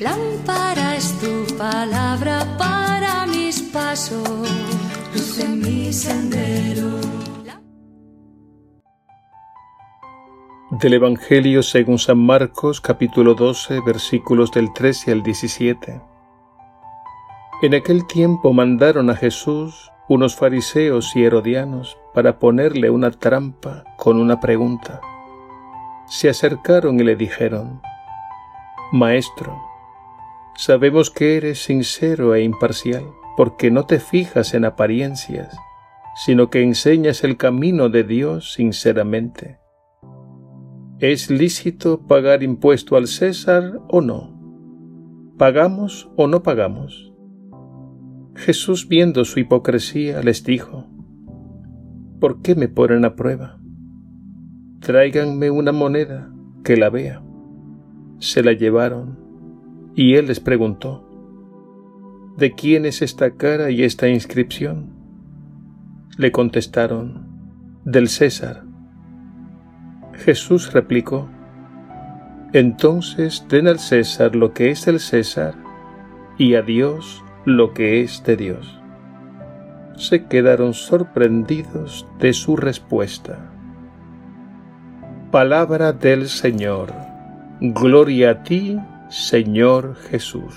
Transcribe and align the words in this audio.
Lámpara 0.00 0.96
es 0.96 1.18
tu 1.20 1.56
palabra 1.56 2.46
para 2.58 3.26
mis 3.26 3.62
pasos, 3.62 4.28
luz 5.14 5.38
en 5.38 5.60
mi 5.60 5.92
sendero. 5.92 7.00
Del 10.70 10.94
Evangelio 10.94 11.62
según 11.62 11.98
San 11.98 12.18
Marcos 12.18 12.80
capítulo 12.80 13.34
12 13.34 13.80
versículos 13.80 14.52
del 14.52 14.72
13 14.72 15.12
al 15.12 15.22
17. 15.22 16.00
En 17.62 17.74
aquel 17.74 18.06
tiempo 18.06 18.52
mandaron 18.52 19.08
a 19.08 19.16
Jesús 19.16 19.90
unos 20.08 20.36
fariseos 20.36 21.14
y 21.16 21.24
herodianos 21.24 21.96
para 22.12 22.38
ponerle 22.38 22.90
una 22.90 23.10
trampa 23.10 23.84
con 23.96 24.20
una 24.20 24.40
pregunta. 24.40 25.00
Se 26.06 26.28
acercaron 26.28 26.98
y 27.00 27.04
le 27.04 27.16
dijeron, 27.16 27.80
Maestro, 28.92 29.69
sabemos 30.60 31.10
que 31.10 31.38
eres 31.38 31.64
sincero 31.64 32.34
e 32.34 32.42
imparcial, 32.42 33.04
porque 33.34 33.70
no 33.70 33.86
te 33.86 33.98
fijas 33.98 34.52
en 34.52 34.66
apariencias, 34.66 35.56
sino 36.14 36.50
que 36.50 36.62
enseñas 36.62 37.24
el 37.24 37.38
camino 37.38 37.88
de 37.88 38.04
Dios 38.04 38.52
sinceramente. 38.52 39.58
¿Es 40.98 41.30
lícito 41.30 42.06
pagar 42.06 42.42
impuesto 42.42 42.96
al 42.96 43.06
César 43.06 43.80
o 43.88 44.02
no? 44.02 44.38
¿Pagamos 45.38 46.10
o 46.16 46.26
no 46.26 46.42
pagamos? 46.42 47.10
Jesús 48.34 48.86
viendo 48.86 49.24
su 49.24 49.40
hipocresía 49.40 50.20
les 50.20 50.44
dijo, 50.44 50.84
¿por 52.20 52.42
qué 52.42 52.54
me 52.54 52.68
ponen 52.68 53.06
a 53.06 53.16
prueba? 53.16 53.58
Tráiganme 54.80 55.50
una 55.50 55.72
moneda 55.72 56.30
que 56.64 56.76
la 56.76 56.90
vea. 56.90 57.22
Se 58.18 58.42
la 58.42 58.52
llevaron 58.52 59.19
y 59.94 60.14
él 60.14 60.26
les 60.26 60.40
preguntó, 60.40 61.04
¿de 62.36 62.52
quién 62.52 62.86
es 62.86 63.02
esta 63.02 63.32
cara 63.32 63.70
y 63.70 63.82
esta 63.82 64.08
inscripción? 64.08 64.90
Le 66.16 66.32
contestaron, 66.32 67.28
del 67.84 68.08
César. 68.08 68.64
Jesús 70.12 70.72
replicó, 70.72 71.28
entonces 72.52 73.46
den 73.48 73.68
al 73.68 73.78
César 73.78 74.34
lo 74.34 74.52
que 74.52 74.70
es 74.70 74.84
del 74.84 75.00
César 75.00 75.54
y 76.36 76.54
a 76.54 76.62
Dios 76.62 77.24
lo 77.44 77.72
que 77.72 78.02
es 78.02 78.22
de 78.24 78.36
Dios. 78.36 78.80
Se 79.96 80.24
quedaron 80.24 80.74
sorprendidos 80.74 82.06
de 82.18 82.32
su 82.32 82.56
respuesta. 82.56 83.38
Palabra 85.30 85.92
del 85.92 86.28
Señor. 86.28 86.92
Gloria 87.60 88.30
a 88.30 88.42
ti, 88.42 88.78
Señor 89.10 89.96
Jesús. 90.08 90.54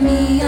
Me. 0.00 0.47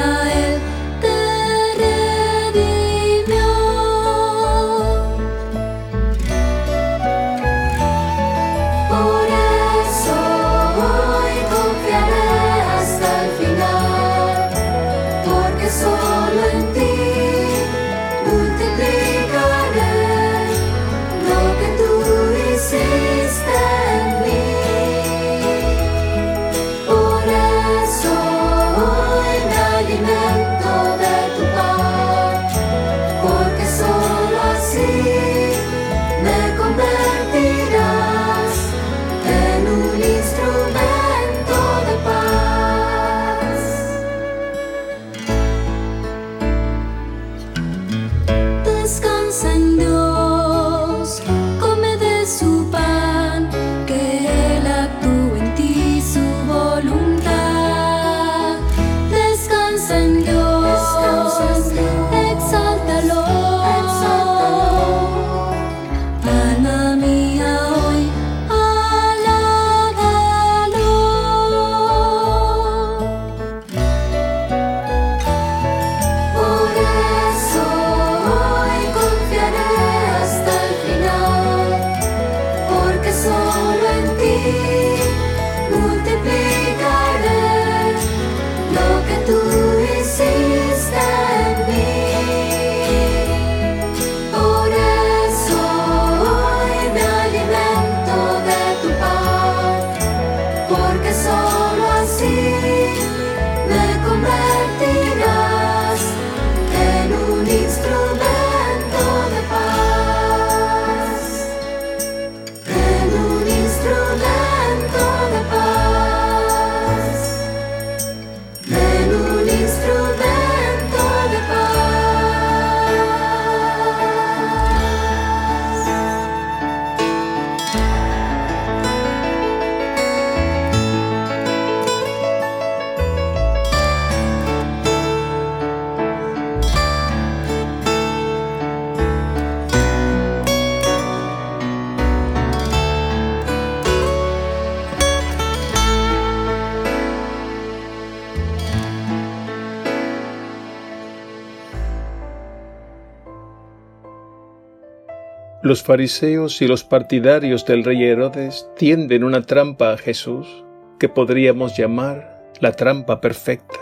Los 155.70 155.84
fariseos 155.84 156.62
y 156.62 156.66
los 156.66 156.82
partidarios 156.82 157.64
del 157.64 157.84
rey 157.84 158.02
Herodes 158.02 158.68
tienden 158.76 159.22
una 159.22 159.42
trampa 159.42 159.92
a 159.92 159.96
Jesús 159.96 160.64
que 160.98 161.08
podríamos 161.08 161.76
llamar 161.76 162.42
la 162.58 162.72
trampa 162.72 163.20
perfecta, 163.20 163.78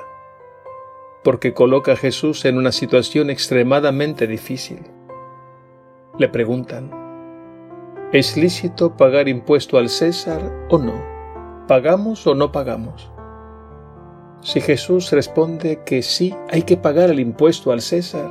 porque 1.25 1.55
coloca 1.55 1.93
a 1.93 1.97
Jesús 1.97 2.45
en 2.45 2.59
una 2.59 2.73
situación 2.73 3.31
extremadamente 3.31 4.27
difícil. 4.27 4.81
Le 6.19 6.29
preguntan, 6.29 6.91
¿es 8.13 8.37
lícito 8.37 8.95
pagar 8.95 9.27
impuesto 9.27 9.79
al 9.79 9.89
César 9.89 10.43
o 10.69 10.77
no? 10.77 11.03
¿Pagamos 11.69 12.27
o 12.27 12.35
no 12.35 12.53
pagamos? 12.53 13.11
Si 14.43 14.61
Jesús 14.61 15.11
responde 15.11 15.85
que 15.87 16.03
sí 16.03 16.35
hay 16.51 16.65
que 16.65 16.77
pagar 16.77 17.09
el 17.09 17.19
impuesto 17.19 17.73
al 17.73 17.81
César, 17.81 18.31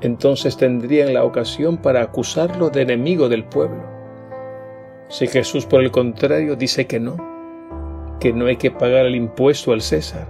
entonces 0.00 0.56
tendrían 0.56 1.14
la 1.14 1.24
ocasión 1.24 1.76
para 1.78 2.02
acusarlo 2.02 2.70
de 2.70 2.82
enemigo 2.82 3.28
del 3.28 3.44
pueblo. 3.44 3.82
Si 5.08 5.26
Jesús 5.26 5.66
por 5.66 5.82
el 5.82 5.90
contrario 5.90 6.54
dice 6.54 6.86
que 6.86 7.00
no, 7.00 7.16
que 8.20 8.32
no 8.32 8.46
hay 8.46 8.56
que 8.56 8.70
pagar 8.70 9.06
el 9.06 9.16
impuesto 9.16 9.72
al 9.72 9.80
César, 9.80 10.28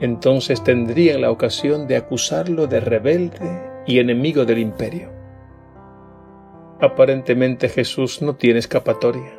entonces 0.00 0.62
tendrían 0.62 1.20
la 1.20 1.30
ocasión 1.30 1.86
de 1.86 1.96
acusarlo 1.96 2.66
de 2.66 2.80
rebelde 2.80 3.72
y 3.86 3.98
enemigo 3.98 4.44
del 4.44 4.58
imperio. 4.58 5.10
Aparentemente 6.80 7.68
Jesús 7.68 8.20
no 8.20 8.34
tiene 8.36 8.58
escapatoria. 8.58 9.38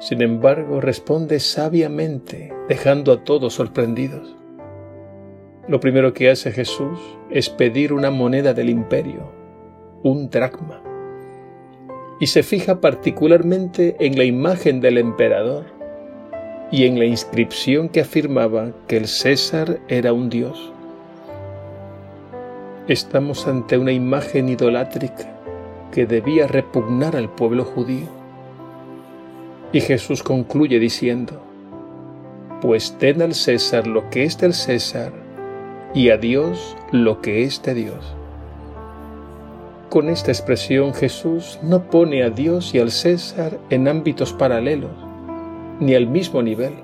Sin 0.00 0.22
embargo, 0.22 0.80
responde 0.80 1.40
sabiamente, 1.40 2.52
dejando 2.68 3.12
a 3.12 3.24
todos 3.24 3.54
sorprendidos. 3.54 4.36
Lo 5.68 5.80
primero 5.80 6.14
que 6.14 6.30
hace 6.30 6.50
Jesús 6.50 6.98
es 7.28 7.50
pedir 7.50 7.92
una 7.92 8.10
moneda 8.10 8.54
del 8.54 8.70
imperio, 8.70 9.30
un 10.02 10.30
dracma, 10.30 10.80
y 12.18 12.28
se 12.28 12.42
fija 12.42 12.80
particularmente 12.80 13.94
en 14.00 14.16
la 14.16 14.24
imagen 14.24 14.80
del 14.80 14.96
emperador 14.96 15.66
y 16.72 16.86
en 16.86 16.98
la 16.98 17.04
inscripción 17.04 17.90
que 17.90 18.00
afirmaba 18.00 18.72
que 18.86 18.96
el 18.96 19.08
César 19.08 19.78
era 19.88 20.14
un 20.14 20.30
dios. 20.30 20.72
Estamos 22.88 23.46
ante 23.46 23.76
una 23.76 23.92
imagen 23.92 24.48
idolátrica 24.48 25.38
que 25.92 26.06
debía 26.06 26.46
repugnar 26.46 27.14
al 27.14 27.28
pueblo 27.28 27.66
judío. 27.66 28.08
Y 29.72 29.82
Jesús 29.82 30.22
concluye 30.22 30.78
diciendo, 30.78 31.42
Pues 32.62 32.96
den 32.98 33.20
al 33.20 33.34
César 33.34 33.86
lo 33.86 34.08
que 34.08 34.24
es 34.24 34.38
del 34.38 34.54
César 34.54 35.27
y 35.94 36.10
a 36.10 36.18
Dios 36.18 36.76
lo 36.92 37.20
que 37.20 37.44
es 37.44 37.62
de 37.62 37.74
Dios. 37.74 38.14
Con 39.88 40.10
esta 40.10 40.30
expresión 40.30 40.92
Jesús 40.92 41.58
no 41.62 41.84
pone 41.84 42.22
a 42.22 42.30
Dios 42.30 42.74
y 42.74 42.78
al 42.78 42.90
César 42.90 43.58
en 43.70 43.88
ámbitos 43.88 44.34
paralelos, 44.34 44.92
ni 45.80 45.94
al 45.94 46.06
mismo 46.06 46.42
nivel. 46.42 46.74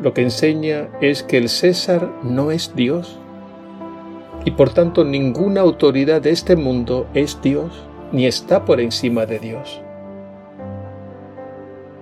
Lo 0.00 0.12
que 0.12 0.22
enseña 0.22 0.88
es 1.00 1.22
que 1.22 1.38
el 1.38 1.48
César 1.48 2.10
no 2.24 2.50
es 2.50 2.74
Dios, 2.74 3.20
y 4.44 4.50
por 4.50 4.70
tanto 4.70 5.04
ninguna 5.04 5.60
autoridad 5.60 6.20
de 6.20 6.30
este 6.30 6.56
mundo 6.56 7.06
es 7.14 7.40
Dios, 7.42 7.84
ni 8.10 8.26
está 8.26 8.64
por 8.64 8.80
encima 8.80 9.24
de 9.24 9.38
Dios. 9.38 9.80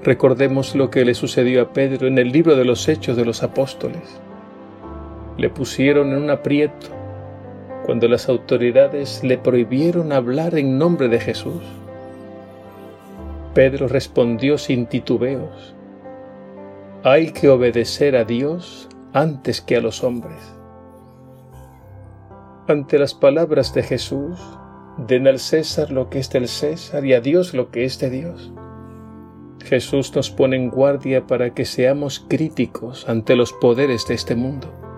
Recordemos 0.03 0.75
lo 0.75 0.91
que 0.91 1.05
le 1.05 1.13
sucedió 1.13 1.61
a 1.61 1.73
Pedro 1.75 2.07
en 2.07 2.17
el 2.17 2.33
libro 2.33 2.57
de 2.57 2.65
los 2.65 2.89
Hechos 2.89 3.19
de 3.19 3.27
los 3.27 3.43
Apóstoles 3.43 4.23
le 5.37 5.51
pusieron 5.51 6.13
en 6.13 6.23
un 6.23 6.31
aprieto 6.31 6.89
cuando 7.85 8.09
las 8.09 8.29
autoridades 8.29 9.25
le 9.25 9.39
prohibieron 9.39 10.13
hablar 10.13 10.57
en 10.57 10.79
nombre 10.79 11.09
de 11.09 11.19
Jesús. 11.19 11.63
Pedro 13.55 13.89
respondió 13.89 14.59
sin 14.59 14.87
titubeos, 14.87 15.75
hay 17.03 17.33
que 17.33 17.49
obedecer 17.49 18.15
a 18.15 18.25
Dios 18.25 18.89
antes 19.13 19.61
que 19.61 19.77
a 19.77 19.81
los 19.81 20.05
hombres. 20.05 20.39
Ante 22.69 22.99
las 22.99 23.15
palabras 23.15 23.75
de 23.75 23.83
Jesús, 23.83 24.39
den 24.99 25.27
al 25.27 25.41
César 25.41 25.91
lo 25.91 26.11
que 26.11 26.21
es 26.21 26.31
del 26.31 26.47
César 26.47 27.05
y 27.05 27.15
a 27.15 27.21
Dios 27.21 27.55
lo 27.55 27.71
que 27.71 27.85
es 27.85 27.99
de 27.99 28.11
Dios. 28.11 28.53
Jesús 29.65 30.15
nos 30.15 30.31
pone 30.31 30.57
en 30.57 30.71
guardia 30.71 31.27
para 31.27 31.55
que 31.55 31.65
seamos 31.65 32.25
críticos 32.29 33.09
ante 33.09 33.35
los 33.35 33.53
poderes 33.55 34.07
de 34.07 34.15
este 34.15 34.37
mundo 34.37 34.90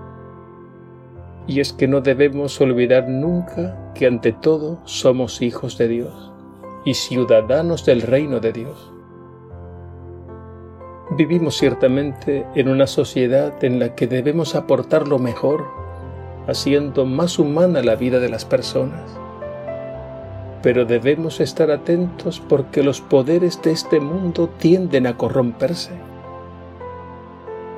y 1.47 1.61
es 1.61 1.73
que 1.73 1.89
no 1.89 2.01
debemos 2.01 2.61
olvidar 2.61 3.09
nunca 3.09 3.93
que 3.95 4.07
ante 4.07 4.33
todo 4.33 4.81
somos 4.85 5.43
hijos 5.43 5.77
de 5.79 5.89
Dios 5.89 6.33
y 6.85 6.95
ciudadanos 6.95 7.85
del 7.85 8.03
reino 8.03 8.41
de 8.41 8.53
Dios. 8.53 8.93
Vivimos 11.11 11.57
ciertamente 11.59 12.47
en 12.55 12.69
una 12.69 12.87
sociedad 12.87 13.63
en 13.63 13.79
la 13.79 13.95
que 13.95 14.07
debemos 14.07 14.55
aportar 14.55 15.09
lo 15.09 15.19
mejor, 15.19 15.67
haciendo 16.47 17.05
más 17.05 17.39
humana 17.39 17.83
la 17.83 17.97
vida 17.97 18.19
de 18.19 18.29
las 18.29 18.45
personas. 18.45 19.19
Pero 20.63 20.85
debemos 20.85 21.41
estar 21.41 21.71
atentos 21.71 22.41
porque 22.41 22.83
los 22.83 23.01
poderes 23.01 23.61
de 23.63 23.73
este 23.73 24.01
mundo 24.01 24.49
tienden 24.59 25.07
a 25.07 25.17
corromperse 25.17 26.12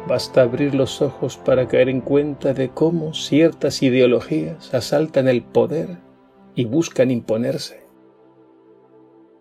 Basta 0.06 0.42
abrir 0.42 0.74
los 0.74 1.00
ojos 1.00 1.38
para 1.38 1.66
caer 1.66 1.88
en 1.88 2.02
cuenta 2.02 2.52
de 2.52 2.68
cómo 2.68 3.14
ciertas 3.14 3.82
ideologías 3.82 4.74
asaltan 4.74 5.28
el 5.28 5.42
poder 5.42 5.96
y 6.54 6.66
buscan 6.66 7.10
imponerse. 7.10 7.86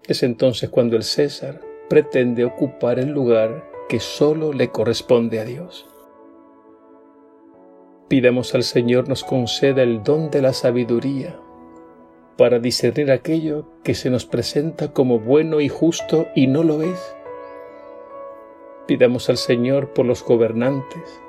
Es 0.07 0.23
entonces 0.23 0.69
cuando 0.69 0.95
el 0.95 1.03
César 1.03 1.59
pretende 1.89 2.45
ocupar 2.45 2.97
el 2.97 3.09
lugar 3.09 3.69
que 3.89 3.99
sólo 3.99 4.53
le 4.53 4.69
corresponde 4.69 5.39
a 5.39 5.45
Dios. 5.45 5.85
Pidamos 8.07 8.55
al 8.55 8.63
Señor 8.63 9.09
nos 9.09 9.23
conceda 9.25 9.83
el 9.83 10.01
don 10.01 10.29
de 10.29 10.41
la 10.41 10.53
sabiduría 10.53 11.37
para 12.37 12.59
discernir 12.59 13.11
aquello 13.11 13.65
que 13.83 13.95
se 13.95 14.09
nos 14.09 14.25
presenta 14.25 14.93
como 14.93 15.19
bueno 15.19 15.59
y 15.59 15.67
justo 15.67 16.27
y 16.35 16.47
no 16.47 16.63
lo 16.63 16.81
es 16.81 17.15
Pidamos 18.85 19.29
al 19.29 19.37
Señor 19.37 19.93
por 19.93 20.05
los 20.05 20.25
gobernantes, 20.25 21.21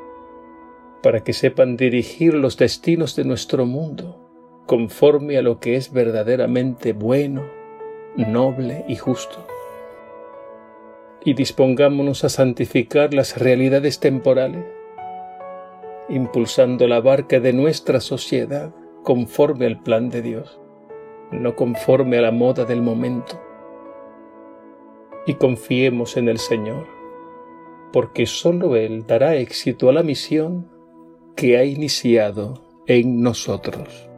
para 1.05 1.23
que 1.23 1.33
sepan 1.33 1.77
dirigir 1.77 2.35
los 2.35 2.57
destinos 2.57 3.15
de 3.15 3.25
nuestro 3.25 3.65
mundo 3.65 4.21
conforme 4.67 5.39
a 5.39 5.43
lo 5.43 5.61
que 5.61 5.77
es 5.77 5.93
verdaderamente 5.93 6.93
bueno, 6.95 7.45
noble 8.17 8.85
y 8.89 8.97
justo. 8.97 9.47
Y 11.25 11.35
dispongámonos 11.35 12.25
a 12.25 12.29
santificar 12.29 13.15
las 13.15 13.39
realidades 13.39 14.01
temporales, 14.01 14.65
impulsando 16.09 16.89
la 16.89 17.01
barca 17.01 17.39
de 17.39 17.53
nuestra 17.53 18.01
sociedad 18.01 18.75
conforme 19.05 19.67
al 19.67 19.81
plan 19.81 20.09
de 20.11 20.23
Dios, 20.23 20.61
no 21.31 21.55
conforme 21.55 22.19
a 22.19 22.23
la 22.23 22.33
moda 22.33 22.65
del 22.65 22.83
momento. 22.83 23.41
Y 25.27 25.35
confiemos 25.35 26.17
en 26.17 26.29
el 26.29 26.39
Señor 26.39 27.04
porque 27.93 28.27
sólo 28.27 28.77
Él 28.77 29.07
dará 29.07 29.37
éxito 29.37 29.89
a 29.89 29.93
la 29.93 30.03
misión 30.03 30.69
que 31.37 31.57
ha 31.59 31.65
iniciado 31.65 32.63
en 32.87 33.23
nosotros. 33.23 34.09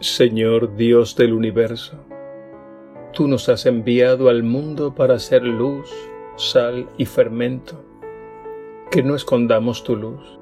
Señor 0.00 0.76
Dios 0.76 1.14
del 1.14 1.34
universo, 1.34 1.98
tú 3.12 3.28
nos 3.28 3.50
has 3.50 3.66
enviado 3.66 4.30
al 4.30 4.42
mundo 4.42 4.94
para 4.94 5.18
ser 5.18 5.42
luz, 5.42 5.90
sal 6.36 6.88
y 6.96 7.04
fermento. 7.04 7.84
Que 8.90 9.02
no 9.02 9.14
escondamos 9.14 9.84
tu 9.84 9.96
luz 9.96 10.39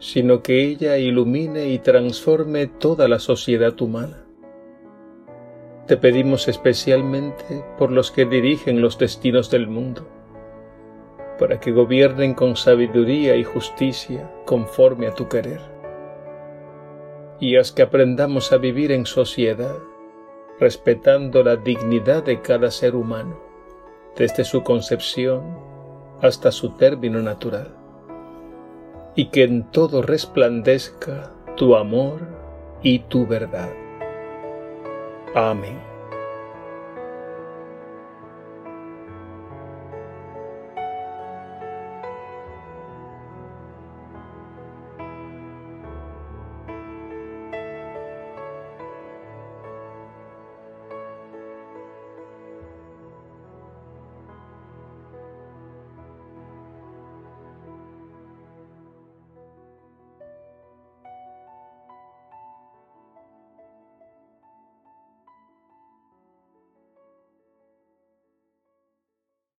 sino 0.00 0.42
que 0.42 0.64
ella 0.64 0.96
ilumine 0.96 1.68
y 1.68 1.78
transforme 1.78 2.66
toda 2.66 3.06
la 3.06 3.18
sociedad 3.18 3.80
humana. 3.80 4.24
Te 5.86 5.98
pedimos 5.98 6.48
especialmente 6.48 7.62
por 7.78 7.92
los 7.92 8.10
que 8.10 8.24
dirigen 8.24 8.80
los 8.80 8.98
destinos 8.98 9.50
del 9.50 9.68
mundo, 9.68 10.08
para 11.38 11.60
que 11.60 11.70
gobiernen 11.70 12.34
con 12.34 12.56
sabiduría 12.56 13.36
y 13.36 13.44
justicia 13.44 14.30
conforme 14.46 15.06
a 15.06 15.14
tu 15.14 15.28
querer. 15.28 15.60
Y 17.38 17.56
haz 17.56 17.70
que 17.70 17.82
aprendamos 17.82 18.52
a 18.52 18.56
vivir 18.56 18.92
en 18.92 19.04
sociedad, 19.04 19.76
respetando 20.58 21.42
la 21.42 21.56
dignidad 21.56 22.24
de 22.24 22.40
cada 22.40 22.70
ser 22.70 22.94
humano, 22.94 23.38
desde 24.16 24.44
su 24.44 24.62
concepción 24.62 25.58
hasta 26.22 26.52
su 26.52 26.70
término 26.70 27.20
natural 27.20 27.79
y 29.14 29.26
que 29.26 29.44
en 29.44 29.64
todo 29.70 30.02
resplandezca 30.02 31.30
tu 31.56 31.76
amor 31.76 32.20
y 32.82 33.00
tu 33.00 33.26
verdad. 33.26 33.70
Amén. 35.34 35.89